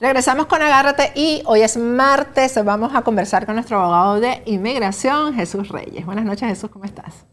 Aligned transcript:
Regresamos 0.00 0.46
con 0.46 0.62
Agárrate 0.62 1.10
y 1.16 1.42
hoy 1.46 1.62
es 1.62 1.76
martes, 1.76 2.56
vamos 2.64 2.92
a 2.94 3.02
conversar 3.02 3.46
con 3.46 3.56
nuestro 3.56 3.80
abogado 3.80 4.20
de 4.20 4.42
inmigración, 4.46 5.34
Jesús 5.34 5.70
Reyes. 5.70 6.06
Buenas 6.06 6.24
noches, 6.24 6.48
Jesús, 6.48 6.70
¿cómo 6.70 6.84
estás? 6.84 7.26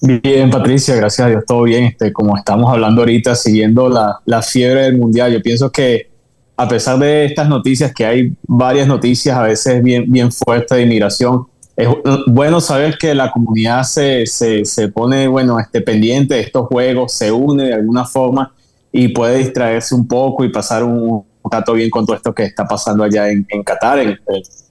Bien, 0.00 0.50
Patricia, 0.50 0.96
gracias 0.96 1.26
a 1.26 1.28
Dios, 1.28 1.44
todo 1.46 1.62
bien. 1.62 1.84
Este, 1.84 2.12
como 2.12 2.36
estamos 2.36 2.72
hablando 2.72 3.02
ahorita, 3.02 3.36
siguiendo 3.36 3.88
la, 3.88 4.18
la 4.24 4.42
fiebre 4.42 4.82
del 4.82 4.98
mundial, 4.98 5.32
yo 5.32 5.40
pienso 5.40 5.70
que 5.70 6.10
a 6.56 6.66
pesar 6.66 6.98
de 6.98 7.26
estas 7.26 7.48
noticias, 7.48 7.94
que 7.94 8.04
hay 8.04 8.34
varias 8.42 8.88
noticias 8.88 9.36
a 9.36 9.42
veces 9.42 9.80
bien, 9.80 10.10
bien 10.10 10.32
fuertes 10.32 10.76
de 10.76 10.82
inmigración, 10.82 11.46
es 11.82 11.88
bueno 12.26 12.60
saber 12.60 12.98
que 12.98 13.14
la 13.14 13.30
comunidad 13.30 13.82
se, 13.84 14.26
se, 14.26 14.64
se 14.64 14.88
pone, 14.88 15.28
bueno, 15.28 15.58
este, 15.58 15.80
pendiente 15.80 16.34
de 16.34 16.40
estos 16.40 16.66
juegos, 16.66 17.12
se 17.12 17.32
une 17.32 17.64
de 17.64 17.74
alguna 17.74 18.04
forma 18.04 18.52
y 18.92 19.08
puede 19.08 19.38
distraerse 19.38 19.94
un 19.94 20.06
poco 20.06 20.44
y 20.44 20.50
pasar 20.50 20.84
un, 20.84 21.24
trato 21.50 21.72
bien 21.72 21.90
con 21.90 22.04
todo 22.06 22.16
esto 22.16 22.34
que 22.34 22.44
está 22.44 22.66
pasando 22.66 23.02
allá 23.02 23.28
en, 23.28 23.44
Qatar 23.64 24.20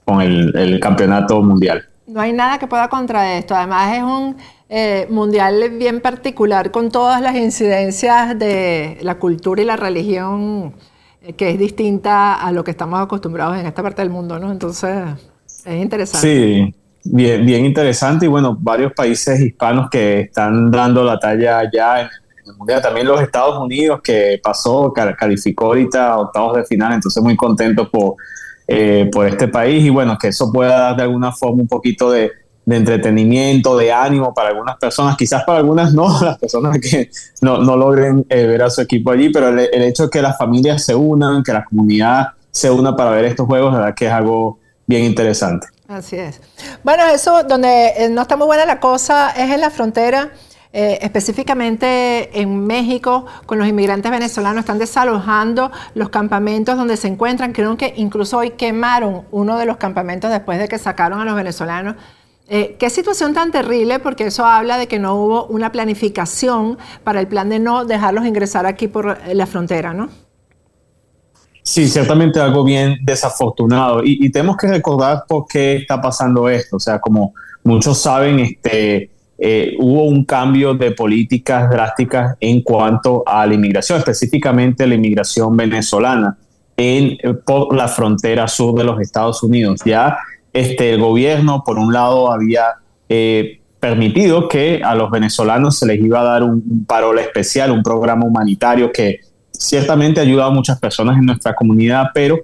con 0.04 0.20
el, 0.20 0.78
campeonato 0.80 1.42
mundial. 1.42 1.84
No 2.06 2.20
hay 2.20 2.32
nada 2.32 2.58
que 2.58 2.66
pueda 2.66 2.88
contra 2.88 3.36
esto. 3.36 3.54
Además 3.54 3.96
es 3.96 4.02
un 4.02 4.36
eh, 4.68 5.06
mundial 5.10 5.70
bien 5.78 6.00
particular 6.00 6.70
con 6.70 6.90
todas 6.90 7.20
las 7.20 7.36
incidencias 7.36 8.38
de 8.38 8.98
la 9.02 9.18
cultura 9.18 9.62
y 9.62 9.64
la 9.64 9.76
religión 9.76 10.74
eh, 11.22 11.34
que 11.34 11.50
es 11.50 11.58
distinta 11.58 12.34
a 12.34 12.52
lo 12.52 12.64
que 12.64 12.70
estamos 12.70 13.00
acostumbrados 13.00 13.58
en 13.58 13.66
esta 13.66 13.82
parte 13.82 14.02
del 14.02 14.10
mundo, 14.10 14.38
¿no? 14.38 14.50
Entonces 14.50 14.96
es 15.64 15.82
interesante. 15.82 16.26
Sí, 16.26 16.74
bien, 17.04 17.44
bien 17.44 17.64
interesante 17.64 18.26
y 18.26 18.28
bueno, 18.28 18.56
varios 18.58 18.92
países 18.92 19.40
hispanos 19.40 19.88
que 19.90 20.20
están 20.20 20.70
dando 20.70 21.04
la 21.04 21.18
talla 21.18 21.58
allá 21.58 22.02
en 22.02 22.08
Mundial. 22.56 22.82
También 22.82 23.06
los 23.06 23.20
Estados 23.20 23.58
Unidos, 23.58 24.00
que 24.02 24.40
pasó, 24.42 24.92
calificó 24.92 25.66
ahorita 25.66 26.18
octavos 26.18 26.56
de 26.56 26.64
final, 26.64 26.92
entonces 26.92 27.22
muy 27.22 27.36
contento 27.36 27.88
por, 27.90 28.14
eh, 28.66 29.08
por 29.12 29.26
este 29.26 29.48
país 29.48 29.84
y 29.84 29.90
bueno, 29.90 30.16
que 30.18 30.28
eso 30.28 30.52
pueda 30.52 30.78
dar 30.78 30.96
de 30.96 31.02
alguna 31.02 31.32
forma 31.32 31.62
un 31.62 31.68
poquito 31.68 32.10
de, 32.10 32.32
entretenimiento, 32.66 33.76
de 33.76 33.90
ánimo 33.90 34.32
para 34.32 34.50
algunas 34.50 34.76
personas, 34.76 35.16
quizás 35.16 35.42
para 35.42 35.58
algunas 35.58 35.92
no, 35.92 36.20
las 36.22 36.38
personas 36.38 36.78
que 36.78 37.10
no, 37.40 37.58
no 37.58 37.76
logren 37.76 38.24
eh, 38.28 38.46
ver 38.46 38.62
a 38.62 38.70
su 38.70 38.82
equipo 38.82 39.10
allí, 39.10 39.30
pero 39.30 39.48
el, 39.48 39.82
hecho 39.82 40.04
de 40.04 40.10
que 40.10 40.22
las 40.22 40.38
familias 40.38 40.84
se 40.84 40.94
unan, 40.94 41.42
que 41.42 41.52
la 41.52 41.64
comunidad 41.64 42.28
se 42.52 42.70
una 42.70 42.94
para 42.94 43.10
ver 43.10 43.24
estos 43.24 43.46
juegos, 43.46 43.72
verdad 43.72 43.94
que 43.94 44.06
es 44.06 44.12
algo 44.12 44.60
bien 44.86 45.04
interesante. 45.04 45.66
Así 45.90 46.14
es. 46.14 46.40
Bueno, 46.84 47.04
eso 47.06 47.42
donde 47.42 47.94
eh, 47.96 48.08
no 48.08 48.22
está 48.22 48.36
muy 48.36 48.46
buena 48.46 48.64
la 48.64 48.78
cosa 48.78 49.30
es 49.30 49.50
en 49.50 49.60
la 49.60 49.70
frontera 49.70 50.30
eh, 50.72 51.00
específicamente 51.02 52.40
en 52.40 52.64
México, 52.64 53.26
con 53.44 53.58
los 53.58 53.66
inmigrantes 53.66 54.08
venezolanos, 54.08 54.60
están 54.60 54.78
desalojando 54.78 55.72
los 55.94 56.10
campamentos 56.10 56.76
donde 56.76 56.96
se 56.96 57.08
encuentran. 57.08 57.52
Creo 57.52 57.76
que 57.76 57.92
incluso 57.96 58.38
hoy 58.38 58.50
quemaron 58.50 59.26
uno 59.32 59.58
de 59.58 59.66
los 59.66 59.78
campamentos 59.78 60.30
después 60.30 60.60
de 60.60 60.68
que 60.68 60.78
sacaron 60.78 61.20
a 61.20 61.24
los 61.24 61.34
venezolanos. 61.34 61.96
Eh, 62.46 62.76
qué 62.78 62.88
situación 62.88 63.34
tan 63.34 63.50
terrible, 63.50 63.98
porque 63.98 64.26
eso 64.26 64.44
habla 64.44 64.78
de 64.78 64.86
que 64.86 65.00
no 65.00 65.16
hubo 65.16 65.46
una 65.46 65.72
planificación 65.72 66.78
para 67.02 67.18
el 67.18 67.26
plan 67.26 67.48
de 67.48 67.58
no 67.58 67.84
dejarlos 67.84 68.24
ingresar 68.26 68.64
aquí 68.64 68.86
por 68.86 69.18
la 69.26 69.46
frontera, 69.46 69.92
¿no? 69.92 70.08
Sí, 71.62 71.88
ciertamente 71.88 72.40
algo 72.40 72.64
bien 72.64 72.98
desafortunado. 73.02 74.02
Y, 74.02 74.24
y 74.24 74.30
tenemos 74.30 74.56
que 74.56 74.66
recordar 74.66 75.24
por 75.28 75.46
qué 75.46 75.76
está 75.76 76.00
pasando 76.00 76.48
esto. 76.48 76.76
O 76.76 76.80
sea, 76.80 76.98
como 76.98 77.34
muchos 77.62 77.98
saben, 77.98 78.40
este, 78.40 79.10
eh, 79.42 79.74
hubo 79.78 80.04
un 80.04 80.24
cambio 80.24 80.74
de 80.74 80.90
políticas 80.90 81.70
drásticas 81.70 82.36
en 82.40 82.60
cuanto 82.60 83.22
a 83.26 83.46
la 83.46 83.54
inmigración, 83.54 83.98
específicamente 83.98 84.86
la 84.86 84.96
inmigración 84.96 85.56
venezolana 85.56 86.36
en, 86.76 87.16
eh, 87.22 87.34
por 87.46 87.74
la 87.74 87.88
frontera 87.88 88.46
sur 88.48 88.74
de 88.74 88.84
los 88.84 89.00
Estados 89.00 89.42
Unidos. 89.42 89.80
Ya 89.84 90.18
este, 90.52 90.92
el 90.92 91.00
gobierno, 91.00 91.62
por 91.64 91.78
un 91.78 91.90
lado, 91.92 92.30
había 92.30 92.74
eh, 93.08 93.60
permitido 93.78 94.46
que 94.46 94.82
a 94.84 94.94
los 94.94 95.10
venezolanos 95.10 95.78
se 95.78 95.86
les 95.86 95.98
iba 96.00 96.20
a 96.20 96.24
dar 96.24 96.42
un, 96.42 96.62
un 96.68 96.84
parol 96.84 97.18
especial, 97.18 97.70
un 97.70 97.82
programa 97.82 98.26
humanitario 98.26 98.92
que 98.92 99.20
ciertamente 99.60 100.20
ayuda 100.20 100.46
a 100.46 100.50
muchas 100.50 100.78
personas 100.80 101.18
en 101.18 101.26
nuestra 101.26 101.54
comunidad, 101.54 102.06
pero 102.14 102.40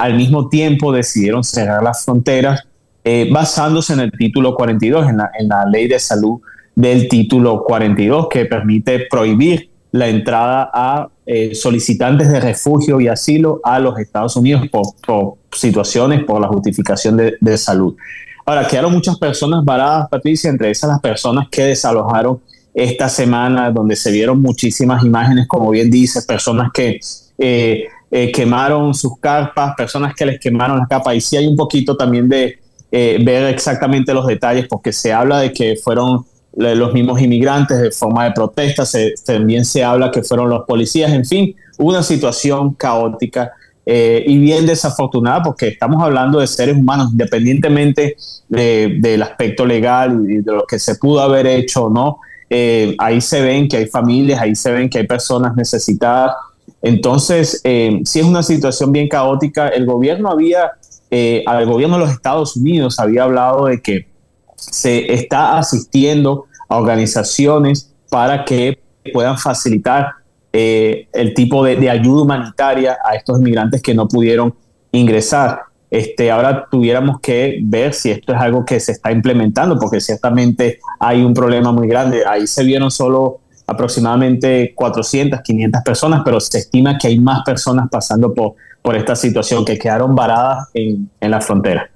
al 0.00 0.14
mismo 0.14 0.48
tiempo 0.48 0.90
decidieron 0.90 1.44
cerrar 1.44 1.82
las 1.82 2.04
fronteras 2.04 2.64
eh, 3.02 3.28
basándose 3.32 3.94
en 3.94 4.00
el 4.00 4.12
título 4.12 4.54
42, 4.54 5.08
en 5.08 5.16
la, 5.16 5.30
en 5.38 5.48
la 5.48 5.64
ley 5.64 5.88
de 5.88 5.98
salud 5.98 6.40
del 6.74 7.08
título 7.08 7.64
42, 7.64 8.28
que 8.28 8.44
permite 8.44 9.06
prohibir 9.10 9.70
la 9.92 10.08
entrada 10.08 10.70
a 10.72 11.08
eh, 11.24 11.54
solicitantes 11.54 12.30
de 12.30 12.40
refugio 12.40 13.00
y 13.00 13.08
asilo 13.08 13.60
a 13.64 13.78
los 13.78 13.98
Estados 13.98 14.36
Unidos 14.36 14.64
por, 14.70 15.36
situaciones, 15.50 16.24
por 16.24 16.40
la 16.40 16.48
justificación 16.48 17.16
de, 17.16 17.36
de, 17.40 17.56
salud. 17.56 17.96
Ahora, 18.44 18.66
quedaron 18.68 18.92
muchas 18.92 19.18
personas 19.18 19.64
varadas, 19.64 20.08
Patricia, 20.10 20.50
entre 20.50 20.70
esas 20.70 20.90
las 20.90 21.00
personas 21.00 21.48
que 21.50 21.62
desalojaron 21.64 22.40
esta 22.74 23.08
semana, 23.08 23.70
donde 23.70 23.96
se 23.96 24.10
vieron 24.10 24.40
muchísimas 24.40 25.04
imágenes, 25.04 25.46
como 25.48 25.70
bien 25.70 25.90
dice, 25.90 26.22
personas 26.22 26.70
que 26.72 27.00
eh, 27.38 27.88
quemaron 28.32 28.94
sus 28.94 29.18
carpas, 29.18 29.74
personas 29.76 30.14
que 30.14 30.26
les 30.26 30.40
quemaron 30.40 30.78
las 30.78 30.88
capas, 30.88 31.14
y 31.14 31.20
sí 31.20 31.36
hay 31.36 31.46
un 31.46 31.56
poquito 31.56 31.96
también 31.96 32.28
de, 32.28 32.58
eh, 32.92 33.18
ver 33.24 33.44
exactamente 33.52 34.14
los 34.14 34.26
detalles, 34.26 34.66
porque 34.68 34.92
se 34.92 35.12
habla 35.12 35.40
de 35.40 35.52
que 35.52 35.76
fueron 35.76 36.24
los 36.52 36.92
mismos 36.92 37.20
inmigrantes 37.20 37.78
de 37.78 37.92
forma 37.92 38.24
de 38.24 38.32
protesta, 38.32 38.82
también 39.24 39.64
se 39.64 39.84
habla 39.84 40.10
que 40.10 40.22
fueron 40.22 40.50
los 40.50 40.64
policías, 40.66 41.12
en 41.12 41.24
fin, 41.24 41.54
una 41.78 42.02
situación 42.02 42.74
caótica 42.74 43.52
eh, 43.86 44.22
y 44.26 44.38
bien 44.38 44.66
desafortunada 44.66 45.42
porque 45.42 45.68
estamos 45.68 46.02
hablando 46.02 46.38
de 46.38 46.46
seres 46.46 46.76
humanos, 46.76 47.08
independientemente 47.12 48.16
del 48.48 49.22
aspecto 49.22 49.64
legal 49.64 50.24
y 50.28 50.42
de 50.42 50.52
lo 50.52 50.64
que 50.66 50.78
se 50.78 50.96
pudo 50.96 51.20
haber 51.20 51.46
hecho 51.46 51.88
no. 51.88 52.18
Eh, 52.50 52.94
ahí 52.98 53.20
se 53.20 53.40
ven 53.40 53.68
que 53.68 53.78
hay 53.78 53.86
familias, 53.86 54.40
ahí 54.40 54.54
se 54.54 54.72
ven 54.72 54.90
que 54.90 54.98
hay 54.98 55.06
personas 55.06 55.54
necesitadas. 55.56 56.34
Entonces, 56.82 57.60
si 57.62 58.20
es 58.20 58.24
una 58.24 58.42
situación 58.42 58.90
bien 58.92 59.08
caótica. 59.08 59.68
El 59.68 59.86
gobierno 59.86 60.30
había 60.30 60.72
eh, 61.10 61.42
al 61.46 61.66
gobierno 61.66 61.96
de 61.96 62.04
los 62.04 62.12
Estados 62.12 62.56
Unidos 62.56 63.00
había 63.00 63.24
hablado 63.24 63.66
de 63.66 63.82
que 63.82 64.06
se 64.54 65.12
está 65.12 65.58
asistiendo 65.58 66.46
a 66.68 66.76
organizaciones 66.76 67.92
para 68.08 68.44
que 68.44 68.78
puedan 69.12 69.36
facilitar 69.36 70.12
eh, 70.52 71.08
el 71.12 71.34
tipo 71.34 71.64
de, 71.64 71.90
ayuda 71.90 72.22
humanitaria 72.22 72.96
a 73.04 73.16
estos 73.16 73.40
inmigrantes 73.40 73.82
que 73.82 73.92
no 73.92 74.06
pudieron 74.06 74.54
ingresar. 74.92 75.62
Este, 75.90 76.30
ahora 76.30 76.66
tuviéramos 76.70 77.20
que 77.20 77.58
ver 77.62 77.92
si 77.94 78.10
esto 78.10 78.32
es 78.32 78.40
algo 78.40 78.64
que 78.64 78.78
se 78.78 78.92
está 78.92 79.10
implementando, 79.10 79.78
porque 79.78 80.00
ciertamente 80.00 80.78
hay 80.98 81.22
un 81.22 81.34
problema 81.34 81.72
muy 81.72 81.88
grande. 81.88 82.22
Ahí 82.26 82.46
se 82.46 82.62
vieron 82.64 82.90
solo 82.90 83.40
aproximadamente 83.66 84.72
400, 84.74 85.40
500 85.40 85.82
personas, 85.82 86.22
pero 86.24 86.40
se 86.40 86.58
estima 86.58 86.98
que 86.98 87.08
hay 87.08 87.18
más 87.18 87.42
personas 87.44 87.88
pasando 87.90 88.32
por 88.32 88.54
por 88.82 88.96
esta 88.96 89.14
situación, 89.14 89.64
que 89.64 89.78
quedaron 89.78 90.14
varadas 90.14 90.68
en, 90.74 91.10
la 91.20 91.40
frontera. 91.40 91.90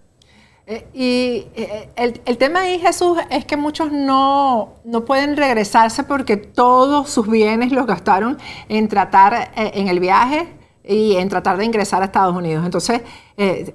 Eh, 0.66 0.86
y 0.94 1.60
eh, 1.60 1.88
el, 1.96 2.38
tema 2.38 2.60
ahí, 2.60 2.78
Jesús, 2.78 3.18
es 3.30 3.44
que 3.44 3.56
muchos 3.56 3.92
no, 3.92 4.74
no, 4.84 5.04
pueden 5.04 5.36
regresarse 5.36 6.04
porque 6.04 6.36
todos 6.36 7.10
sus 7.10 7.28
bienes 7.28 7.72
los 7.72 7.86
gastaron 7.86 8.38
en 8.68 8.88
tratar 8.88 9.52
eh, 9.56 9.72
en 9.74 9.88
el 9.88 10.00
viaje 10.00 10.48
y 10.86 11.16
en 11.16 11.28
tratar 11.28 11.56
de 11.56 11.64
ingresar 11.64 12.02
a 12.02 12.06
Estados 12.06 12.36
Unidos. 12.36 12.64
Entonces, 12.64 13.02
que, 13.36 13.74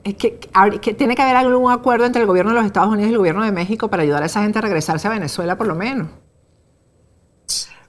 que, 0.82 0.94
tiene 0.94 1.16
que 1.16 1.22
haber 1.22 1.36
algún 1.36 1.72
acuerdo 1.72 2.06
entre 2.06 2.22
el 2.22 2.28
gobierno 2.28 2.52
de 2.52 2.58
los 2.58 2.66
Estados 2.66 2.90
Unidos 2.90 3.10
y 3.10 3.14
el 3.14 3.18
gobierno 3.18 3.44
de 3.44 3.52
México 3.52 3.90
para 3.90 4.04
ayudar 4.04 4.24
a 4.24 4.28
esa 4.28 4.44
gente 4.44 4.60
a 4.60 4.62
regresarse 4.62 5.08
a 5.08 5.12
Venezuela 5.12 5.58
por 5.58 5.68
lo 5.68 5.76
menos. 5.76 6.08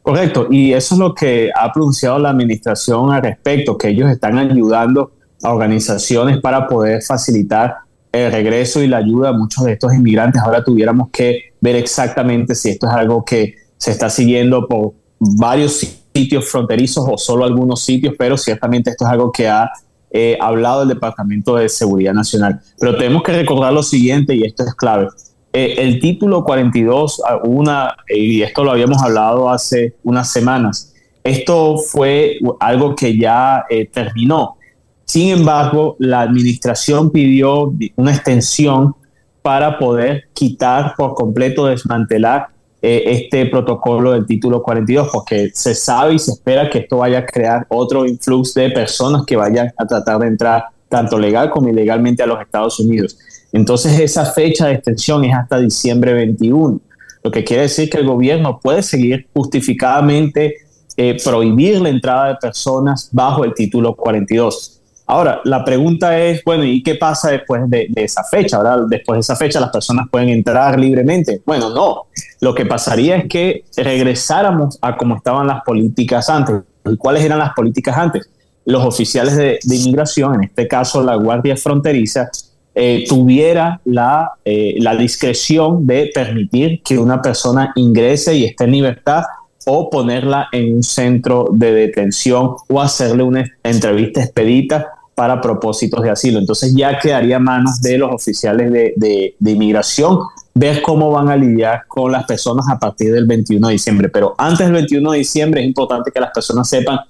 Correcto, 0.03 0.49
y 0.50 0.73
eso 0.73 0.94
es 0.94 0.99
lo 0.99 1.15
que 1.15 1.50
ha 1.55 1.71
pronunciado 1.73 2.19
la 2.19 2.31
administración 2.31 3.12
al 3.12 3.23
respecto, 3.23 3.77
que 3.77 3.89
ellos 3.89 4.11
están 4.11 4.39
ayudando 4.39 5.12
a 5.43 5.53
organizaciones 5.53 6.41
para 6.41 6.67
poder 6.67 7.03
facilitar 7.03 7.77
el 8.11 8.33
regreso 8.33 8.83
y 8.83 8.89
la 8.89 8.97
ayuda 8.97 9.29
a 9.29 9.33
muchos 9.33 9.65
de 9.65 9.73
estos 9.73 9.94
inmigrantes. 9.94 10.43
Ahora 10.43 10.65
tuviéramos 10.65 11.11
que 11.11 11.53
ver 11.61 11.77
exactamente 11.77 12.55
si 12.55 12.71
esto 12.71 12.89
es 12.89 12.94
algo 12.94 13.25
que 13.25 13.55
se 13.77 13.91
está 13.91 14.09
siguiendo 14.09 14.67
por 14.67 14.94
varios 15.19 16.00
sitios 16.15 16.49
fronterizos 16.49 17.07
o 17.09 17.17
solo 17.17 17.45
algunos 17.45 17.83
sitios, 17.83 18.15
pero 18.19 18.37
ciertamente 18.37 18.91
esto 18.91 19.05
es 19.05 19.11
algo 19.11 19.33
que 19.33 19.49
ha 19.49 19.71
eh, 20.11 20.37
hablado 20.41 20.83
el 20.83 20.89
Departamento 20.89 21.57
de 21.57 21.69
Seguridad 21.69 22.12
Nacional. 22.12 22.61
Pero 22.79 22.97
tenemos 22.97 23.23
que 23.23 23.33
recordar 23.33 23.73
lo 23.73 23.83
siguiente, 23.83 24.35
y 24.35 24.43
esto 24.43 24.65
es 24.65 24.75
clave. 24.75 25.09
Eh, 25.53 25.77
el 25.79 26.01
título 26.01 26.45
42, 26.45 27.23
ah, 27.27 27.41
una, 27.45 27.97
y 28.09 28.43
esto 28.43 28.65
lo 28.65 28.73
habíamos 28.73 29.03
hablado 29.03 29.51
hace 29.51 29.97
unas 30.05 30.31
semanas, 30.33 30.95
esto 31.23 31.77
fue 31.77 32.39
algo 32.61 32.95
que 32.95 33.19
ya 33.19 33.65
eh, 33.69 33.87
terminó. 33.87 34.56
Sin 35.05 35.31
embargo, 35.31 35.97
la 35.99 36.21
administración 36.21 37.11
pidió 37.11 37.75
una 37.97 38.15
extensión 38.15 38.95
para 39.43 39.79
poder 39.79 40.29
quitar 40.35 40.95
por 40.97 41.15
completo, 41.15 41.67
desmantelar 41.67 42.49
eh, 42.82 43.03
este 43.06 43.47
protocolo 43.47 44.12
del 44.12 44.27
título 44.27 44.62
42, 44.62 45.09
porque 45.12 45.50
se 45.53 45.75
sabe 45.75 46.15
y 46.15 46.19
se 46.19 46.32
espera 46.32 46.71
que 46.71 46.79
esto 46.79 46.99
vaya 46.99 47.19
a 47.19 47.27
crear 47.27 47.67
otro 47.69 48.06
influx 48.06 48.55
de 48.55 48.71
personas 48.71 49.27
que 49.27 49.37
vayan 49.37 49.71
a 49.77 49.87
tratar 49.87 50.19
de 50.21 50.29
entrar 50.29 50.65
tanto 50.88 51.19
legal 51.19 51.50
como 51.50 51.69
ilegalmente 51.69 52.23
a 52.23 52.27
los 52.27 52.41
Estados 52.41 52.81
Unidos. 52.81 53.19
Entonces 53.53 53.99
esa 54.00 54.25
fecha 54.27 54.67
de 54.67 54.75
extensión 54.75 55.25
es 55.25 55.35
hasta 55.35 55.59
diciembre 55.59 56.12
21, 56.15 56.81
lo 57.23 57.31
que 57.31 57.44
quiere 57.44 57.62
decir 57.62 57.91
que 57.91 57.99
el 57.99 58.06
gobierno 58.06 58.59
puede 58.61 58.82
seguir 58.82 59.27
justificadamente 59.35 60.56
eh, 60.97 61.17
prohibir 61.23 61.81
la 61.81 61.91
entrada 61.91 62.29
de 62.29 62.35
personas 62.37 63.11
bajo 63.12 63.44
el 63.44 63.55
título 63.55 63.94
42. 63.94 64.80
Ahora, 65.11 65.41
la 65.43 65.65
pregunta 65.65 66.17
es, 66.21 66.45
bueno, 66.45 66.62
¿y 66.62 66.85
qué 66.85 66.95
pasa 66.95 67.33
después 67.33 67.69
de, 67.69 67.91
esa 67.97 68.23
fecha? 68.23 68.59
Ahora, 68.59 68.77
después 68.89 69.17
de 69.17 69.21
esa 69.23 69.35
fecha 69.35 69.59
las 69.59 69.71
personas 69.71 70.07
pueden 70.09 70.29
entrar 70.29 70.79
libremente. 70.79 71.43
Bueno, 71.45 71.71
no. 71.71 72.07
Lo 72.41 72.55
que 72.55 72.65
pasaría 72.65 73.17
es 73.17 73.29
que 73.29 73.65
regresáramos 73.77 74.79
a 74.81 74.97
cómo 74.97 75.17
estaban 75.17 75.49
las 75.49 75.65
políticas 75.65 76.31
antes. 76.31 76.62
¿Y 76.85 76.97
cuáles 76.97 77.25
eran 77.25 77.41
las 77.41 77.55
políticas 77.55 77.97
antes? 77.99 78.31
Los 78.65 78.85
oficiales 78.85 79.35
de, 79.37 79.59
inmigración, 79.65 80.37
en 80.37 80.45
este 80.45 80.69
caso 80.69 81.03
la 81.03 81.17
Guardia 81.17 81.56
Fronteriza, 81.56 82.31
eh, 82.77 83.05
tuviera 83.09 83.81
la, 83.85 84.35
eh, 84.45 84.77
la 84.79 84.95
discreción 84.95 85.89
de 85.89 86.09
permitir 86.15 86.83
que 86.85 86.97
una 86.97 87.21
persona 87.21 87.73
ingrese 87.75 88.37
y 88.37 88.45
esté 88.45 88.63
en 88.63 88.71
libertad 88.71 89.25
o 89.67 89.91
ponerla 89.91 90.47
en 90.53 90.77
un 90.77 90.83
centro 90.85 91.49
de 91.51 91.73
detención 91.73 92.55
o 92.69 92.81
hacerle 92.81 93.25
una 93.25 93.45
entrevista 93.65 94.23
expedita 94.23 94.87
para 95.20 95.38
propósitos 95.38 96.00
de 96.02 96.08
asilo. 96.08 96.38
Entonces 96.38 96.75
ya 96.75 96.99
quedaría 96.99 97.37
a 97.37 97.38
manos 97.38 97.82
de 97.82 97.99
los 97.99 98.11
oficiales 98.11 98.72
de, 98.72 99.34
inmigración 99.38 100.19
ver 100.55 100.81
cómo 100.81 101.11
van 101.11 101.28
a 101.28 101.37
lidiar 101.37 101.82
con 101.87 102.11
las 102.11 102.25
personas 102.25 102.64
a 102.70 102.78
partir 102.78 103.12
del 103.12 103.26
21 103.26 103.67
de 103.67 103.72
diciembre. 103.75 104.08
Pero 104.08 104.34
antes 104.38 104.61
del 104.61 104.72
21 104.72 105.12
de 105.12 105.19
diciembre 105.19 105.61
es 105.61 105.67
importante 105.67 106.11
que 106.11 106.20
las 106.20 106.31
personas 106.31 106.67
sepan, 106.70 107.00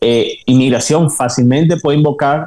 eh, 0.00 0.38
inmigración 0.46 1.10
fácilmente 1.10 1.76
puede 1.76 1.98
invocar 1.98 2.46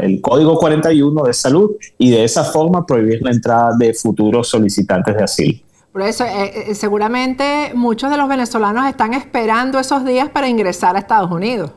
el 0.00 0.20
código 0.20 0.56
41 0.56 1.24
de 1.24 1.34
salud 1.34 1.72
y 1.98 2.12
de 2.12 2.22
esa 2.22 2.44
forma 2.44 2.86
prohibir 2.86 3.22
la 3.22 3.32
entrada 3.32 3.72
de 3.76 3.92
futuros 3.92 4.48
solicitantes 4.48 5.16
de 5.16 5.24
asilo. 5.24 5.58
Por 5.90 6.02
eso, 6.02 6.24
eh, 6.24 6.70
eh, 6.70 6.74
seguramente 6.76 7.72
muchos 7.74 8.08
de 8.08 8.18
los 8.18 8.28
venezolanos 8.28 8.86
están 8.86 9.14
esperando 9.14 9.80
esos 9.80 10.04
días 10.04 10.28
para 10.28 10.48
ingresar 10.48 10.94
a 10.94 11.00
Estados 11.00 11.32
Unidos. 11.32 11.72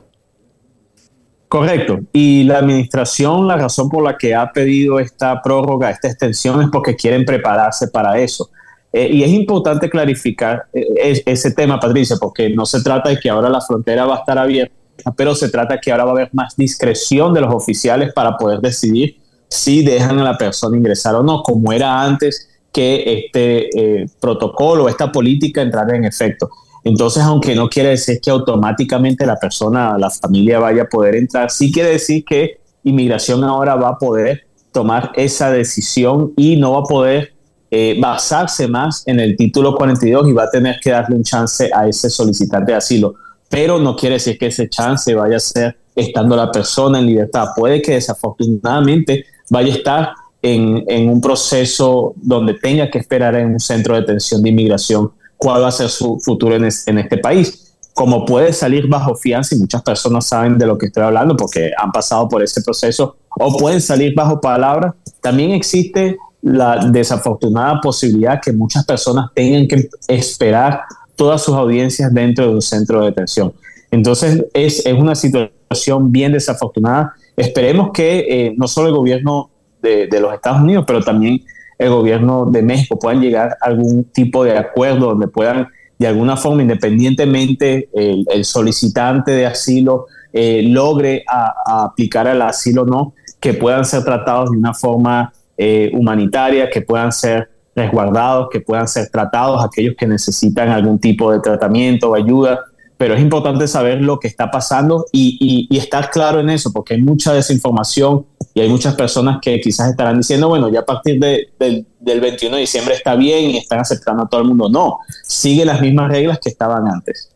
Correcto. 1.47 1.99
Y 2.11 2.43
la 2.43 2.57
administración, 2.57 3.47
la 3.47 3.55
razón 3.55 3.89
por 3.89 4.03
la 4.03 4.17
que 4.17 4.35
ha 4.35 4.51
pedido 4.51 4.99
esta 4.99 5.41
prórroga, 5.41 5.89
esta 5.89 6.09
extensión, 6.09 6.61
es 6.61 6.69
porque 6.69 6.95
quieren 6.95 7.23
prepararse 7.23 7.87
para 7.87 8.19
eso. 8.19 8.49
Eh, 8.91 9.09
y 9.11 9.23
es 9.23 9.31
importante 9.31 9.89
clarificar 9.89 10.65
eh, 10.73 11.21
ese 11.25 11.51
tema, 11.51 11.79
Patricia, 11.79 12.17
porque 12.19 12.49
no 12.49 12.65
se 12.65 12.81
trata 12.81 13.09
de 13.09 13.19
que 13.19 13.29
ahora 13.29 13.49
la 13.49 13.61
frontera 13.61 14.05
va 14.05 14.15
a 14.15 14.19
estar 14.19 14.37
abierta, 14.37 14.73
pero 15.15 15.35
se 15.35 15.49
trata 15.49 15.75
de 15.75 15.79
que 15.79 15.91
ahora 15.91 16.05
va 16.05 16.11
a 16.11 16.13
haber 16.13 16.29
más 16.33 16.55
discreción 16.57 17.33
de 17.33 17.41
los 17.41 17.53
oficiales 17.53 18.11
para 18.13 18.37
poder 18.37 18.59
decidir 18.59 19.17
si 19.49 19.83
dejan 19.83 20.19
a 20.19 20.23
la 20.23 20.37
persona 20.37 20.77
ingresar 20.77 21.15
o 21.15 21.23
no, 21.23 21.41
como 21.43 21.71
era 21.71 22.01
antes 22.01 22.49
que 22.71 23.25
este 23.25 24.01
eh, 24.01 24.05
protocolo, 24.19 24.89
esta 24.89 25.11
política 25.11 25.61
entrara 25.61 25.95
en 25.95 26.05
efecto. 26.05 26.49
Entonces, 26.87 27.21
aunque 27.23 27.53
no 27.53 27.67
quiere 27.67 27.89
decir 27.89 28.19
que 28.21 28.29
automáticamente 28.29 29.25
la 29.25 29.35
persona, 29.35 29.97
la 29.97 30.09
familia 30.09 30.59
vaya 30.59 30.83
a 30.83 30.85
poder 30.85 31.15
entrar, 31.15 31.51
sí 31.51 31.71
quiere 31.71 31.89
decir 31.89 32.23
que 32.23 32.59
inmigración 32.83 33.43
ahora 33.43 33.75
va 33.75 33.89
a 33.89 33.97
poder 33.97 34.43
tomar 34.71 35.11
esa 35.15 35.51
decisión 35.51 36.31
y 36.37 36.55
no 36.55 36.73
va 36.73 36.79
a 36.79 36.83
poder 36.83 37.33
eh, 37.69 37.97
basarse 37.99 38.69
más 38.69 39.03
en 39.05 39.19
el 39.19 39.35
título 39.35 39.75
42 39.75 40.29
y 40.29 40.31
va 40.31 40.43
a 40.43 40.49
tener 40.49 40.79
que 40.81 40.91
darle 40.91 41.17
un 41.17 41.23
chance 41.23 41.69
a 41.73 41.87
ese 41.87 42.09
solicitante 42.09 42.71
de 42.71 42.77
asilo. 42.77 43.15
Pero 43.49 43.79
no 43.79 43.95
quiere 43.95 44.15
decir 44.15 44.37
que 44.37 44.47
ese 44.47 44.69
chance 44.69 45.13
vaya 45.13 45.35
a 45.35 45.41
ser 45.41 45.77
estando 45.93 46.37
la 46.37 46.49
persona 46.49 46.99
en 46.99 47.05
libertad. 47.05 47.47
Puede 47.55 47.81
que 47.81 47.93
desafortunadamente 47.93 49.25
vaya 49.49 49.73
a 49.73 49.77
estar 49.77 50.09
en, 50.41 50.85
en 50.87 51.09
un 51.09 51.19
proceso 51.19 52.13
donde 52.15 52.53
tenga 52.53 52.89
que 52.89 52.99
esperar 52.99 53.35
en 53.35 53.51
un 53.51 53.59
centro 53.59 53.95
de 53.95 54.01
detención 54.01 54.41
de 54.41 54.49
inmigración 54.49 55.11
cuál 55.37 55.63
va 55.63 55.67
a 55.67 55.71
ser 55.71 55.89
su 55.89 56.19
futuro 56.19 56.55
en, 56.55 56.65
este 56.65 57.17
país. 57.17 57.75
Como 57.93 58.25
puede 58.25 58.53
salir 58.53 58.87
bajo 58.87 59.15
fianza, 59.15 59.55
y 59.55 59.59
muchas 59.59 59.81
personas 59.81 60.27
saben 60.27 60.57
de 60.57 60.65
lo 60.65 60.77
que 60.77 60.87
estoy 60.87 61.03
hablando 61.03 61.35
porque 61.35 61.71
han 61.77 61.91
pasado 61.91 62.27
por 62.27 62.43
ese 62.43 62.61
proceso, 62.61 63.15
o 63.39 63.57
pueden 63.57 63.81
salir 63.81 64.13
bajo 64.15 64.41
palabra, 64.41 64.95
también 65.21 65.51
existe 65.51 66.17
la 66.41 66.87
desafortunada 66.87 67.79
posibilidad 67.81 68.39
que 68.41 68.53
muchas 68.53 68.85
personas 68.85 69.29
tengan 69.33 69.67
que 69.67 69.89
esperar 70.07 70.81
todas 71.15 71.41
sus 71.41 71.55
audiencias 71.55 72.13
dentro 72.13 72.45
de 72.45 72.53
un 72.55 72.61
centro 72.61 73.01
de 73.01 73.07
detención. 73.07 73.53
Entonces 73.91 74.45
es, 74.53 74.85
es 74.85 74.93
una 74.93 75.15
situación 75.15 76.11
bien 76.11 76.31
desafortunada. 76.31 77.13
Esperemos 77.35 77.89
que 77.93 78.19
eh, 78.29 78.55
no 78.57 78.67
solo 78.67 78.89
el 78.89 78.95
gobierno 78.95 79.49
de, 79.81 80.07
de, 80.07 80.19
los 80.19 80.33
Estados 80.33 80.61
Unidos, 80.61 80.83
pero 80.87 81.01
también 81.01 81.43
el 81.77 81.89
gobierno 81.89 82.45
de 82.45 82.61
México 82.61 82.97
puedan 82.99 83.21
llegar 83.21 83.57
a 83.61 83.65
algún 83.67 84.05
tipo 84.05 84.43
de 84.43 84.57
acuerdo 84.57 85.07
donde 85.07 85.27
puedan 85.27 85.67
de 85.97 86.07
alguna 86.07 86.37
forma, 86.37 86.61
independientemente 86.61 87.89
el, 87.93 88.45
solicitante 88.45 89.31
de 89.31 89.47
asilo 89.47 90.05
eh, 90.31 90.61
logre 90.63 91.23
aplicar 91.65 92.27
el 92.27 92.41
asilo 92.41 92.83
o 92.83 92.85
no, 92.85 93.13
que 93.39 93.53
puedan 93.53 93.83
ser 93.83 94.03
tratados 94.03 94.51
de 94.51 94.57
una 94.57 94.73
forma 94.73 95.33
eh, 95.57 95.89
humanitaria, 95.93 96.69
que 96.69 96.81
puedan 96.81 97.11
ser 97.11 97.49
resguardados, 97.75 98.49
que 98.51 98.59
puedan 98.59 98.87
ser 98.87 99.09
tratados 99.09 99.63
aquellos 99.63 99.95
que 99.97 100.07
necesitan 100.07 100.69
algún 100.69 100.99
tipo 100.99 101.31
de 101.31 101.39
tratamiento 101.39 102.11
o 102.11 102.15
ayuda 102.15 102.59
pero 102.97 103.13
es 103.13 103.21
importante 103.21 103.67
saber 103.67 104.01
lo 104.01 104.19
que 104.19 104.27
está 104.27 104.49
pasando 104.49 105.05
y, 105.11 105.67
estar 105.77 106.09
claro 106.09 106.39
en 106.39 106.49
eso, 106.49 106.71
porque 106.73 106.95
hay 106.95 107.01
mucha 107.01 107.33
desinformación 107.33 108.25
y 108.53 108.61
hay 108.61 108.69
muchas 108.69 108.95
personas 108.95 109.37
que 109.41 109.59
quizás 109.61 109.91
estarán 109.91 110.17
diciendo, 110.17 110.49
bueno, 110.49 110.69
ya 110.69 110.79
a 110.79 110.85
partir 110.85 111.19
del 111.19 111.85
21 111.99 112.55
de 112.55 112.61
diciembre 112.61 112.95
está 112.95 113.15
bien 113.15 113.51
y 113.51 113.57
están 113.57 113.79
aceptando 113.79 114.23
a 114.23 114.27
todo 114.27 114.41
el 114.41 114.47
mundo. 114.47 114.69
No, 114.69 114.99
sigue 115.23 115.63
las 115.63 115.79
mismas 115.79 116.11
reglas 116.11 116.39
que 116.41 116.49
estaban 116.49 116.87
antes. 116.87 117.29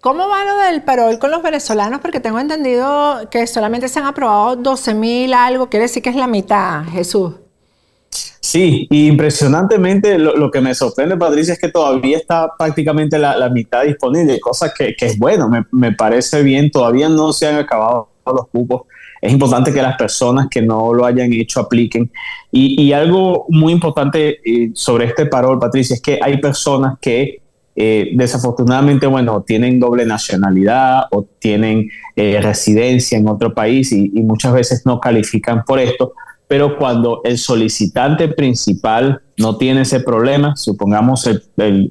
¿Cómo 0.00 0.28
va 0.28 0.44
lo 0.44 0.56
del 0.58 0.82
parol 0.82 1.18
con 1.18 1.30
los 1.30 1.42
venezolanos? 1.42 2.00
Porque 2.00 2.20
tengo 2.20 2.38
entendido 2.38 3.28
que 3.30 3.46
solamente 3.46 3.88
se 3.88 3.98
han 3.98 4.04
aprobado 4.04 4.54
12 4.54 4.94
mil 4.94 5.34
algo, 5.34 5.68
quiere 5.68 5.84
decir 5.84 6.02
que 6.02 6.10
es 6.10 6.16
la 6.16 6.28
mitad, 6.28 6.84
Jesús. 6.84 7.32
Sí, 8.46 8.86
impresionantemente 8.90 10.16
lo, 10.18 10.52
que 10.52 10.60
me 10.60 10.72
sorprende, 10.72 11.16
Patricia, 11.16 11.54
es 11.54 11.58
que 11.58 11.68
todavía 11.68 12.16
está 12.16 12.48
prácticamente 12.56 13.18
la, 13.18 13.48
mitad 13.48 13.82
disponible, 13.82 14.38
cosa 14.38 14.72
que, 14.72 14.94
es 14.96 15.18
bueno, 15.18 15.50
me, 15.72 15.90
parece 15.90 16.44
bien, 16.44 16.70
todavía 16.70 17.08
no 17.08 17.32
se 17.32 17.48
han 17.48 17.56
acabado 17.56 18.08
los 18.24 18.46
cupos. 18.52 18.82
Es 19.20 19.32
importante 19.32 19.72
que 19.72 19.82
las 19.82 19.96
personas 19.96 20.46
que 20.48 20.62
no 20.62 20.94
lo 20.94 21.04
hayan 21.04 21.32
hecho 21.32 21.58
apliquen. 21.58 22.08
Y, 22.52 22.92
algo 22.92 23.46
muy 23.48 23.72
importante 23.72 24.38
eh, 24.44 24.70
sobre 24.74 25.06
este 25.06 25.26
parol, 25.26 25.58
Patricia, 25.58 25.94
es 25.94 26.00
que 26.00 26.20
hay 26.22 26.36
personas 26.40 27.00
que 27.00 27.40
eh, 27.74 28.10
desafortunadamente, 28.14 29.08
bueno, 29.08 29.42
tienen 29.42 29.80
doble 29.80 30.06
nacionalidad 30.06 31.06
o 31.10 31.26
tienen 31.40 31.90
eh, 32.14 32.40
residencia 32.40 33.18
en 33.18 33.28
otro 33.28 33.52
país 33.52 33.90
y, 33.90 34.08
muchas 34.22 34.52
veces 34.52 34.86
no 34.86 35.00
califican 35.00 35.64
por 35.64 35.80
esto 35.80 36.12
pero 36.48 36.78
cuando 36.78 37.20
el 37.24 37.38
solicitante 37.38 38.28
principal 38.28 39.20
no 39.36 39.56
tiene 39.56 39.82
ese 39.82 40.00
problema, 40.00 40.56
supongamos 40.56 41.28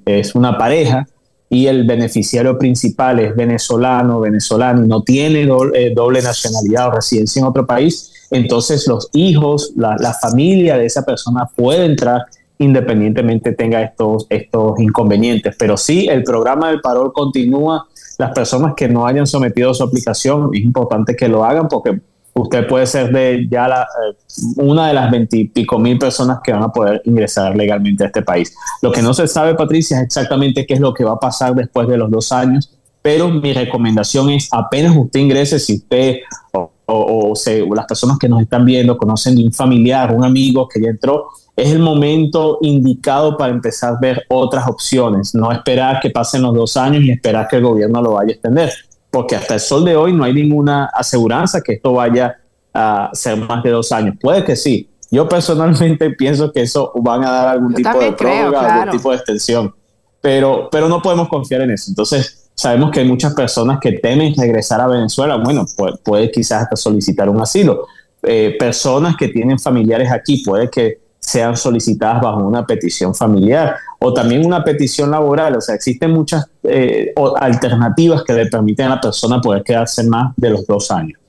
es 0.06 0.36
una 0.36 0.58
pareja 0.58 1.08
y 1.50 1.68
el 1.68 1.86
beneficiario 1.86 2.58
principal 2.58 3.20
es 3.20 3.36
venezolano, 3.36 4.20
venezolano 4.20 4.84
y 4.84 4.88
no 4.88 5.02
tiene 5.04 5.42
eh, 5.74 5.94
doble, 5.96 6.22
nacionalidad 6.22 6.88
o 6.88 6.92
residencia 6.92 7.40
en 7.40 7.46
otro 7.46 7.66
país, 7.66 8.28
entonces 8.32 8.88
los 8.88 9.10
hijos, 9.14 9.74
la, 9.76 10.14
familia 10.20 10.78
de 10.78 10.86
esa 10.86 11.04
persona 11.04 11.48
puede 11.56 11.86
entrar 11.86 12.22
independientemente 12.58 13.52
tenga 13.52 13.82
estos, 13.82 14.28
estos 14.30 14.80
inconvenientes. 14.80 15.56
Pero 15.60 15.76
sí, 15.76 16.08
el 16.10 16.24
programa 16.24 16.70
del 16.70 16.80
parol 16.80 17.12
continúa. 17.12 17.86
Las 18.18 18.32
personas 18.32 18.74
que 18.78 18.88
no 18.88 19.06
hayan 19.06 19.28
sometido 19.28 19.74
su 19.74 19.84
aplicación, 19.84 20.50
es 20.54 20.62
importante 20.62 21.18
que 21.18 21.28
lo 21.28 21.44
hagan 21.44 21.68
porque 21.68 22.00
usted 22.36 22.68
puede 22.68 22.86
ser 22.86 23.12
de 23.12 23.48
ya 23.50 23.68
eh, 23.68 24.16
una 24.58 24.88
de 24.88 24.94
las 24.94 25.10
veintipico 25.10 25.80
mil 25.80 25.98
personas 25.98 26.40
que 26.44 26.52
van 26.52 26.64
a 26.64 26.70
poder 26.70 27.02
ingresar 27.06 27.56
legalmente 27.56 28.04
a 28.04 28.08
este 28.08 28.22
país. 28.22 28.54
Lo 28.82 28.92
que 28.92 29.02
no 29.02 29.14
se 29.14 29.28
sabe, 29.28 29.56
Patricia, 29.56 29.98
es 29.98 30.04
exactamente 30.04 30.66
qué 30.66 30.74
es 30.74 30.80
lo 30.80 30.94
que 30.94 31.06
va 31.06 31.14
a 31.14 31.20
pasar 31.20 31.56
después 31.56 31.88
de 31.88 31.98
los 31.98 32.12
dos 32.12 32.32
años, 32.32 32.78
pero 33.02 33.30
mi 33.30 33.54
recomendación 33.54 34.30
es 34.32 34.50
apenas 34.52 34.96
usted 34.96 35.22
ingrese, 35.22 35.60
si 35.60 35.78
usted 35.78 36.18
o, 36.52 36.72
o, 36.88 37.34
las 37.74 37.86
personas 37.86 38.18
que 38.20 38.28
nos 38.28 38.42
están 38.42 38.66
viendo 38.66 38.98
conocen 38.98 39.36
de 39.36 39.44
un 39.44 39.54
familiar, 39.54 40.14
un 40.14 40.26
amigo 40.26 40.68
que 40.68 40.82
ya 40.82 40.90
entró, 40.90 41.28
es 41.56 41.72
el 41.72 41.80
momento 41.80 42.60
indicado 42.62 43.38
para 43.38 43.54
empezar 43.54 43.94
a 43.94 44.00
ver 44.00 44.26
otras 44.28 44.68
opciones, 44.68 45.34
no 45.34 45.52
esperar 45.54 46.02
que 46.02 46.10
pasen 46.10 46.42
los 46.42 46.54
dos 46.54 46.76
años 46.76 47.02
y 47.04 47.12
esperar 47.12 47.48
que 47.48 47.56
el 47.56 47.64
gobierno 47.64 48.02
lo 48.02 48.14
vaya 48.14 48.32
a 48.32 48.34
extender 48.34 48.74
porque 49.16 49.38
hasta 49.38 49.54
el 49.54 49.62
sol 49.62 49.86
de 49.86 49.96
hoy 49.96 50.12
no 50.12 50.26
hay 50.26 50.34
ninguna 50.34 50.90
aseguranza 50.94 51.62
que 51.62 51.76
esto 51.76 51.94
vaya 51.94 52.38
a 52.74 53.10
ser 53.14 53.38
más 53.38 53.64
de 53.64 53.70
dos 53.70 53.94
años. 53.94 54.18
Puede 54.20 54.44
que 54.44 54.58
sí. 54.58 54.90
Yo 55.10 55.30
personalmente 55.30 56.10
pienso 56.18 56.52
que 56.52 56.64
eso 56.64 56.92
van 56.96 57.24
a 57.24 57.32
dar 57.32 57.48
algún 57.48 57.74
tipo 57.74 57.98
de 57.98 58.12
prórroga, 58.12 58.82
algún 58.82 58.98
tipo 58.98 59.12
de 59.12 59.16
extensión. 59.16 59.74
pero, 60.20 60.68
pero 60.70 60.90
no 60.90 61.02
podemos 61.02 61.30
confiar 61.30 61.62
en 61.62 61.72
eso. 61.72 61.92
Entonces, 61.92 62.50
sabemos 62.56 62.92
que 62.92 63.00
hay 63.00 63.08
muchas 63.08 63.34
personas 63.34 63.80
que 63.80 63.94
temen 63.94 64.36
regresar 64.36 64.82
a 64.82 64.88
Venezuela. 64.88 65.38
Bueno, 65.38 65.66
puede, 65.78 65.96
puede 66.04 66.30
quizás 66.30 66.64
hasta 66.64 66.76
solicitar 66.76 67.30
un 67.30 67.40
asilo. 67.40 67.88
Eh, 68.22 68.58
personas 68.60 69.16
que 69.16 69.30
tienen 69.30 69.58
familiares 69.58 70.12
aquí, 70.12 70.44
puede 70.44 70.70
que 70.70 71.05
sean 71.26 71.58
solicitadas 71.58 72.22
bajo 72.22 72.40
una 72.44 72.66
petición 72.66 73.16
familiar 73.16 73.76
o 74.00 74.14
también 74.14 74.46
una 74.46 74.64
petición 74.64 75.10
laboral. 75.10 75.56
O 75.56 75.62
sea, 75.62 75.74
existen 75.74 76.12
muchas 76.12 76.46
eh, 76.64 77.14
alternativas 77.40 78.24
que 78.24 78.34
le 78.34 78.46
permiten 78.46 78.86
a 78.86 78.90
la 78.90 79.02
persona 79.02 79.42
poder 79.42 79.64
quedarse 79.64 80.04
más 80.04 80.34
de 80.38 80.52
los 80.52 80.68
dos 80.68 80.92
años. 80.92 81.20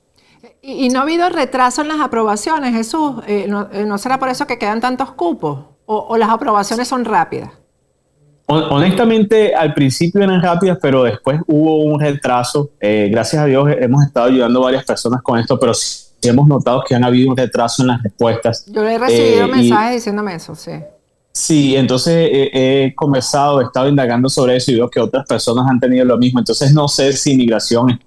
¿Y, 0.61 0.89
no 0.89 0.99
ha 0.99 1.01
habido 1.01 1.29
retraso 1.29 1.81
en 1.81 1.87
las 1.87 1.99
aprobaciones, 1.99 2.75
Jesús? 2.75 3.15
Eh, 3.25 3.47
no, 3.47 3.97
será 3.97 4.19
por 4.19 4.29
eso 4.29 4.45
que 4.45 4.59
quedan 4.59 4.81
tantos 4.81 5.11
cupos? 5.13 5.61
¿O, 5.85 6.15
las 6.17 6.29
aprobaciones 6.29 6.87
son 6.87 7.05
rápidas? 7.05 7.49
Honestamente, 8.45 9.55
al 9.55 9.73
principio 9.73 10.21
eran 10.21 10.41
rápidas, 10.41 10.77
pero 10.81 11.03
después 11.03 11.41
hubo 11.47 11.83
un 11.83 11.99
retraso. 11.99 12.69
gracias 12.79 13.41
a 13.41 13.45
Dios 13.45 13.69
hemos 13.79 14.05
estado 14.05 14.27
ayudando 14.27 14.59
a 14.59 14.63
varias 14.65 14.85
personas 14.85 15.21
con 15.21 15.39
esto, 15.39 15.59
pero 15.59 15.73
sí 15.73 16.06
hemos 16.21 16.47
notado 16.47 16.83
que 16.87 16.95
han 16.95 17.03
habido 17.03 17.31
un 17.31 17.37
retraso 17.37 17.83
en 17.83 17.89
las 17.89 18.03
respuestas. 18.03 18.65
Yo 18.67 18.87
he 18.87 18.97
recibido 18.97 19.45
eh, 19.45 19.47
mensajes 19.47 19.95
diciéndome 19.95 20.35
eso, 20.35 20.55
sí. 20.55 20.71
Sí, 21.31 21.75
entonces 21.75 22.29
he 22.31 22.93
conversado, 22.95 23.61
he 23.61 23.65
estado 23.65 23.87
indagando 23.87 24.27
sobre 24.27 24.55
eso 24.55 24.71
y 24.71 24.75
veo 24.75 24.89
que 24.89 24.99
otras 24.99 25.25
personas 25.27 25.67
han 25.69 25.79
tenido 25.79 26.03
lo 26.03 26.17
mismo. 26.17 26.39
Entonces 26.39 26.73
no 26.73 26.87
sé 26.87 27.13
si 27.13 27.33
inmigración 27.33 27.99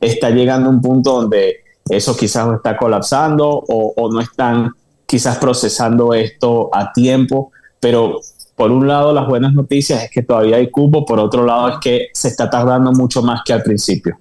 está 0.00 0.30
llegando 0.30 0.68
a 0.68 0.72
un 0.72 0.80
punto 0.80 1.20
donde 1.20 1.56
eso 1.88 2.16
quizás 2.16 2.48
está 2.54 2.76
colapsando 2.76 3.48
o, 3.48 3.92
o 3.96 4.12
no 4.12 4.20
están 4.20 4.70
quizás 5.04 5.38
procesando 5.38 6.14
esto 6.14 6.70
a 6.72 6.92
tiempo, 6.92 7.50
pero 7.80 8.20
por 8.56 8.70
un 8.70 8.88
lado 8.88 9.12
las 9.12 9.26
buenas 9.26 9.52
noticias 9.52 10.04
es 10.04 10.10
que 10.10 10.22
todavía 10.22 10.56
hay 10.56 10.70
cupo, 10.70 11.04
por 11.04 11.20
otro 11.20 11.44
lado 11.44 11.68
es 11.68 11.76
que 11.80 12.08
se 12.12 12.28
está 12.28 12.48
tardando 12.48 12.92
mucho 12.92 13.22
más 13.22 13.42
que 13.44 13.52
al 13.52 13.62
principio. 13.62 14.18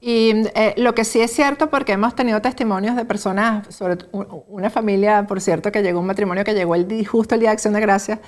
Y 0.00 0.30
eh, 0.54 0.74
lo 0.76 0.94
que 0.94 1.04
sí 1.04 1.20
es 1.20 1.32
cierto, 1.32 1.70
porque 1.70 1.92
hemos 1.92 2.14
tenido 2.14 2.40
testimonios 2.40 2.94
de 2.94 3.04
personas, 3.04 3.74
sobre 3.74 3.98
una 4.12 4.70
familia, 4.70 5.26
por 5.26 5.40
cierto, 5.40 5.72
que 5.72 5.82
llegó 5.82 5.98
un 6.00 6.06
matrimonio 6.06 6.44
que 6.44 6.54
llegó 6.54 6.76
el, 6.76 7.06
justo 7.06 7.34
el 7.34 7.40
día 7.40 7.50
de 7.50 7.54
Acción 7.54 7.74
de 7.74 7.80
Gracias, 7.80 8.20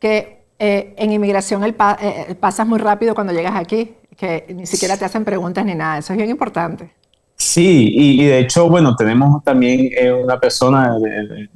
que 0.00 0.42
eh, 0.58 0.94
en 0.96 1.12
inmigración 1.12 1.62
el 1.62 1.76
eh, 2.00 2.34
pasas 2.40 2.66
muy 2.66 2.80
rápido 2.80 3.14
cuando 3.14 3.32
llegas 3.32 3.54
aquí, 3.54 3.94
que 4.16 4.46
ni 4.54 4.66
siquiera 4.66 4.96
te 4.96 5.04
hacen 5.04 5.24
preguntas 5.24 5.64
ni 5.64 5.76
nada. 5.76 5.98
Eso 5.98 6.12
es 6.12 6.16
bien 6.16 6.30
importante. 6.30 6.90
Sí, 7.36 7.92
y, 7.94 8.24
de 8.24 8.40
hecho, 8.40 8.68
bueno, 8.68 8.94
tenemos 8.94 9.42
también 9.42 9.90
una 10.22 10.38
persona, 10.38 10.96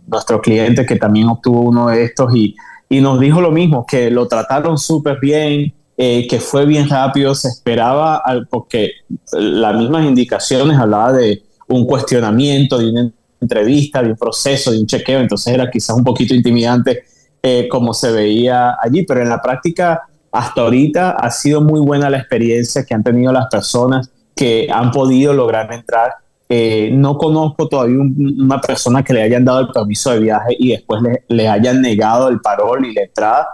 nuestro 0.06 0.40
cliente, 0.40 0.84
que 0.84 0.96
también 0.96 1.28
obtuvo 1.28 1.60
uno 1.60 1.88
de 1.88 2.02
estos 2.02 2.34
y, 2.34 2.56
y 2.88 3.00
nos 3.00 3.20
dijo 3.20 3.40
lo 3.40 3.52
mismo, 3.52 3.86
que 3.86 4.10
lo 4.10 4.26
trataron 4.26 4.78
súper 4.78 5.18
bien, 5.20 5.72
eh, 5.98 6.26
que 6.28 6.40
fue 6.40 6.66
bien 6.66 6.88
rápido, 6.88 7.34
se 7.34 7.48
esperaba, 7.48 8.22
porque 8.50 8.90
las 9.32 9.74
mismas 9.76 10.04
indicaciones 10.04 10.78
hablaba 10.78 11.12
de 11.12 11.42
un 11.68 11.86
cuestionamiento, 11.86 12.78
de 12.78 12.90
una 12.90 13.10
entrevista, 13.40 14.02
de 14.02 14.10
un 14.10 14.16
proceso, 14.16 14.72
de 14.72 14.80
un 14.80 14.86
chequeo, 14.86 15.20
entonces 15.20 15.54
era 15.54 15.70
quizás 15.70 15.96
un 15.96 16.04
poquito 16.04 16.34
intimidante 16.34 17.04
eh, 17.42 17.68
como 17.68 17.94
se 17.94 18.12
veía 18.12 18.76
allí, 18.80 19.04
pero 19.04 19.22
en 19.22 19.28
la 19.28 19.40
práctica 19.40 20.02
hasta 20.32 20.60
ahorita 20.60 21.12
ha 21.12 21.30
sido 21.30 21.60
muy 21.60 21.80
buena 21.80 22.10
la 22.10 22.18
experiencia 22.18 22.84
que 22.84 22.94
han 22.94 23.02
tenido 23.02 23.32
las 23.32 23.46
personas 23.46 24.10
que 24.34 24.68
han 24.70 24.90
podido 24.90 25.32
lograr 25.32 25.72
entrar. 25.72 26.12
Eh, 26.48 26.90
no 26.92 27.16
conozco 27.16 27.68
todavía 27.68 27.98
una 28.00 28.60
persona 28.60 29.02
que 29.02 29.14
le 29.14 29.22
hayan 29.22 29.44
dado 29.44 29.60
el 29.60 29.68
permiso 29.68 30.10
de 30.10 30.20
viaje 30.20 30.56
y 30.58 30.70
después 30.72 31.00
le, 31.02 31.24
le 31.28 31.48
hayan 31.48 31.80
negado 31.80 32.28
el 32.28 32.40
parol 32.40 32.84
y 32.84 32.92
la 32.92 33.02
entrada 33.02 33.48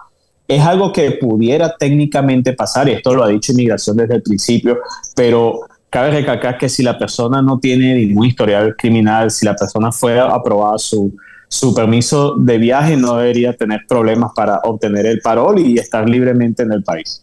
es 0.55 0.63
algo 0.63 0.93
que 0.93 1.13
pudiera 1.13 1.77
técnicamente 1.77 2.53
pasar, 2.53 2.89
y 2.89 2.93
esto 2.93 3.15
lo 3.15 3.25
ha 3.25 3.29
dicho 3.29 3.53
Inmigración 3.53 3.97
desde 3.97 4.17
el 4.17 4.23
principio, 4.23 4.79
pero 5.15 5.61
cabe 5.91 6.11
recalcar 6.11 6.59
que 6.59 6.69
si 6.69 6.83
la 6.83 6.99
persona 6.99 7.43
no 7.43 7.59
tiene 7.59 7.95
ningún 7.95 8.27
historial 8.27 8.75
criminal, 8.77 9.31
si 9.31 9.45
la 9.45 9.55
persona 9.55 9.93
fue 9.93 10.19
aprobada 10.19 10.79
su, 10.79 11.15
su 11.49 11.75
permiso 11.75 12.35
de 12.37 12.57
viaje, 12.59 12.97
no 12.97 13.17
debería 13.17 13.53
tener 13.55 13.83
problemas 13.87 14.33
para 14.35 14.59
obtener 14.65 15.07
el 15.07 15.21
parol 15.21 15.59
y 15.59 15.79
estar 15.79 16.09
libremente 16.09 16.63
en 16.63 16.73
el 16.73 16.83
país. 16.83 17.23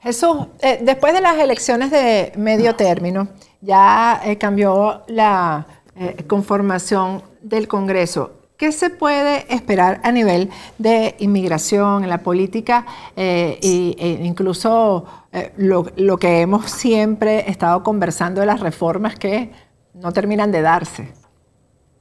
Jesús, 0.00 0.46
eh, 0.60 0.80
después 0.82 1.14
de 1.14 1.20
las 1.20 1.38
elecciones 1.38 1.90
de 1.90 2.32
medio 2.36 2.74
término, 2.74 3.28
ya 3.60 4.20
eh, 4.24 4.36
cambió 4.36 5.02
la 5.08 5.66
eh, 5.96 6.24
conformación 6.26 7.22
del 7.40 7.66
Congreso. 7.68 8.32
¿Qué 8.56 8.72
se 8.72 8.88
puede 8.88 9.44
esperar 9.54 10.00
a 10.02 10.10
nivel 10.12 10.48
de 10.78 11.14
inmigración, 11.18 12.04
en 12.04 12.08
la 12.08 12.22
política 12.22 12.86
eh, 13.14 13.58
e 13.60 14.20
incluso 14.24 15.04
eh, 15.30 15.52
lo, 15.58 16.16
que 16.16 16.40
hemos 16.40 16.70
siempre 16.70 17.50
estado 17.50 17.82
conversando 17.82 18.40
de 18.40 18.46
las 18.46 18.60
reformas 18.60 19.18
que 19.18 19.50
no 19.92 20.10
terminan 20.10 20.52
de 20.52 20.62
darse? 20.62 21.08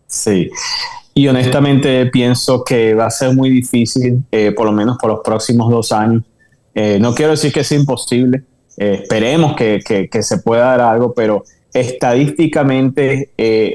Sí, 0.07 0.49
y 1.13 1.27
honestamente 1.27 2.05
pienso 2.05 2.63
que 2.63 2.93
va 2.93 3.07
a 3.07 3.11
ser 3.11 3.35
muy 3.35 3.49
difícil, 3.49 4.23
eh, 4.31 4.53
por 4.53 4.65
lo 4.65 4.71
menos 4.71 4.97
por 4.97 5.09
los 5.09 5.19
próximos 5.25 5.69
dos 5.69 5.91
años. 5.91 6.23
no 6.73 7.13
quiero 7.13 7.31
decir 7.31 7.51
que 7.51 7.61
es 7.61 7.71
imposible, 7.73 8.43
esperemos 8.77 9.57
que, 9.57 9.81
que 10.09 10.23
se 10.23 10.37
pueda 10.37 10.77
dar 10.77 10.81
algo, 10.81 11.13
pero 11.13 11.43
estadísticamente 11.73 13.31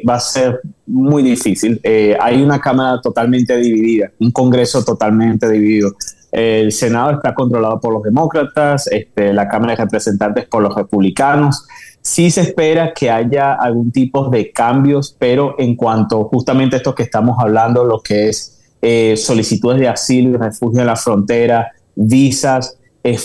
va 0.09 0.15
a 0.15 0.21
ser 0.21 0.63
muy 0.91 1.23
difícil. 1.23 1.81
Eh, 1.83 2.17
hay 2.21 2.43
una 2.43 2.61
Cámara 2.61 3.01
totalmente 3.01 3.57
dividida, 3.57 4.11
un 4.19 4.31
Congreso 4.31 4.85
totalmente 4.85 5.49
dividido. 5.49 5.93
El 6.33 6.73
Senado 6.73 7.13
está 7.13 7.35
controlado 7.35 7.81
por 7.81 7.93
los 7.93 8.03
demócratas, 8.03 8.87
este, 8.89 9.33
la 9.33 9.49
Cámara 9.49 9.75
de 9.75 9.85
Representantes 9.85 10.47
por 10.47 10.63
los 10.63 10.75
republicanos. 10.75 11.67
Sí 12.03 12.31
se 12.31 12.43
espera 12.43 12.93
que 12.95 13.11
haya 13.11 13.55
algún 13.55 13.91
tipo 13.91 14.29
de 14.29 14.53
cambios, 14.53 15.15
pero 15.19 15.57
en 15.59 15.77
cuanto 15.77 16.25
justamente 16.25 16.77
a 16.77 16.79
esto 16.79 16.95
que 16.95 17.03
estamos 17.03 17.37
hablando, 17.39 17.85
lo 17.85 18.01
que 18.01 18.29
es 18.29 18.61
eh, 18.83 19.17
solicitudes 19.17 19.79
de 19.81 19.89
asilo 19.89 20.31
y 20.31 20.37
refugio 20.37 20.81
en 20.81 20.87
la 20.87 20.97
frontera, 20.97 21.73
visas, 21.95 22.77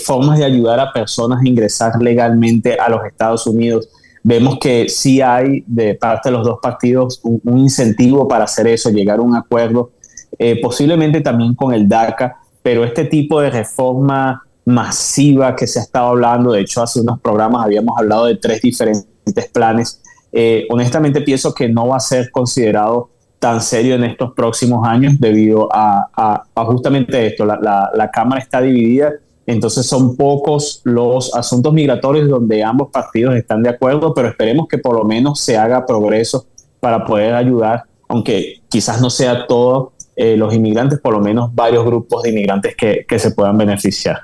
formas 0.04 0.38
de 0.38 0.44
ayudar 0.44 0.80
a 0.80 0.92
personas 0.92 1.40
a 1.42 1.48
ingresar 1.48 2.00
legalmente 2.00 2.74
a 2.74 2.88
los 2.88 3.04
Estados 3.04 3.46
Unidos, 3.46 3.88
vemos 4.26 4.58
que 4.58 4.88
sí 4.88 5.20
hay 5.20 5.62
de 5.68 5.94
parte 5.94 6.30
de 6.30 6.32
los 6.32 6.44
dos 6.44 6.58
partidos 6.60 7.20
un, 7.22 7.58
incentivo 7.58 8.26
para 8.26 8.42
hacer 8.42 8.66
eso, 8.66 8.90
llegar 8.90 9.20
a 9.20 9.22
un 9.22 9.36
acuerdo, 9.36 9.92
eh, 10.36 10.60
posiblemente 10.60 11.20
también 11.20 11.54
con 11.54 11.72
el 11.72 11.88
DACA, 11.88 12.36
pero 12.60 12.82
este 12.82 13.04
tipo 13.04 13.40
de 13.40 13.50
reforma 13.50 14.42
masiva 14.64 15.54
que 15.54 15.68
se 15.68 15.78
ha 15.78 15.82
estado 15.82 16.08
hablando, 16.08 16.50
de 16.50 16.62
hecho 16.62 16.82
hace 16.82 17.00
unos 17.00 17.20
programas 17.20 17.64
habíamos 17.64 17.96
hablado 17.96 18.26
de 18.26 18.34
tres 18.34 18.60
diferentes 18.62 19.48
planes, 19.52 20.02
eh, 20.32 20.66
honestamente 20.70 21.20
pienso 21.20 21.54
que 21.54 21.68
no 21.68 21.86
va 21.86 21.98
a 21.98 22.00
ser 22.00 22.32
considerado 22.32 23.10
tan 23.38 23.60
serio 23.60 23.94
en 23.94 24.02
estos 24.02 24.32
próximos 24.32 24.84
años 24.88 25.20
debido 25.20 25.68
a, 25.72 26.42
justamente 26.66 27.28
esto, 27.28 27.46
la, 27.46 27.90
la 27.94 28.10
Cámara 28.10 28.40
está 28.40 28.60
dividida 28.60 29.12
entonces 29.46 29.86
son 29.86 30.16
pocos 30.16 30.80
los 30.84 31.34
asuntos 31.34 31.72
migratorios 31.72 32.28
donde 32.28 32.64
ambos 32.64 32.90
partidos 32.90 33.36
están 33.36 33.62
de 33.62 33.70
acuerdo, 33.70 34.12
pero 34.12 34.28
esperemos 34.28 34.66
que 34.66 34.78
por 34.78 34.96
lo 34.96 35.04
menos 35.04 35.40
se 35.40 35.56
haga 35.56 35.86
progreso 35.86 36.46
para 36.80 37.04
poder 37.04 37.34
ayudar, 37.34 37.84
aunque 38.08 38.60
quizás 38.68 39.00
no 39.00 39.08
sea 39.08 39.46
todos 39.46 39.90
eh, 40.16 40.36
los 40.36 40.52
inmigrantes, 40.52 40.98
por 40.98 41.12
lo 41.12 41.20
menos 41.20 41.54
varios 41.54 41.84
grupos 41.84 42.22
de 42.22 42.30
inmigrantes 42.30 42.74
que, 42.74 43.18
se 43.18 43.30
puedan 43.30 43.56
beneficiar. 43.56 44.22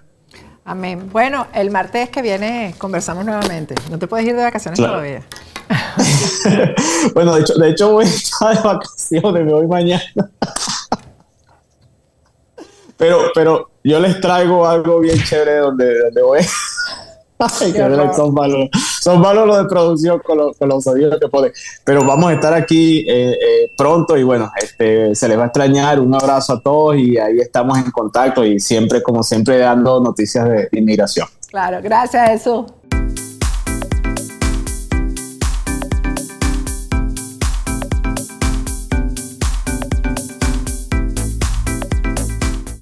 Amén. 0.65 1.09
Bueno, 1.13 1.47
el 1.55 1.71
martes 1.71 2.09
que 2.11 2.23
viene 2.23 2.75
conversamos 2.79 3.25
nuevamente. 3.25 3.75
No 3.91 3.99
te 3.99 4.07
puedes 4.07 4.27
ir 4.27 4.35
de 4.35 4.43
vacaciones 4.43 4.79
todavía. 4.79 5.23
bueno, 7.15 7.35
de 7.35 7.41
hecho, 7.43 7.55
de 7.55 7.71
hecho 7.71 7.93
voy 7.93 8.05
a 8.05 8.09
estar 8.09 8.57
de 8.57 8.63
vacaciones, 8.63 9.45
me 9.45 9.53
voy 9.53 9.67
mañana. 9.67 10.03
Pero, 13.03 13.19
pero 13.35 13.71
yo 13.83 13.99
les 13.99 14.21
traigo 14.21 14.65
algo 14.65 15.01
bien 15.01 15.19
chévere 15.25 15.57
donde, 15.57 16.03
donde 16.05 16.23
voy. 16.23 16.39
Ay, 17.39 17.73
son 18.17 18.33
malos. 18.33 18.69
Son 19.01 19.21
malos 19.21 19.45
los 19.45 19.59
de 19.59 19.65
producción 19.65 20.21
con, 20.21 20.39
los, 20.39 20.57
con 20.57 20.69
los 20.69 20.85
sonidos 20.85 21.19
que 21.19 21.29
ponen. 21.29 21.53
Pero 21.83 22.05
vamos 22.05 22.31
a 22.31 22.35
estar 22.35 22.55
aquí 22.55 23.01
eh, 23.09 23.33
eh, 23.33 23.71
pronto 23.77 24.17
y 24.17 24.23
bueno, 24.23 24.53
este, 24.63 25.17
se 25.17 25.27
les 25.27 25.37
va 25.37 25.43
a 25.43 25.47
extrañar. 25.47 25.99
Un 25.99 26.15
abrazo 26.15 26.53
a 26.53 26.61
todos 26.61 26.97
y 26.97 27.19
ahí 27.19 27.41
estamos 27.41 27.77
en 27.77 27.91
contacto 27.91 28.45
y 28.45 28.61
siempre, 28.61 29.03
como 29.03 29.25
siempre, 29.25 29.59
dando 29.59 30.01
noticias 30.01 30.49
de 30.49 30.69
inmigración. 30.71 31.27
Claro, 31.49 31.81
gracias 31.83 32.31
Jesús. 32.31 32.67